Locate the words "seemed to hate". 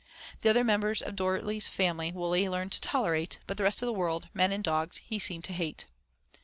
5.19-5.85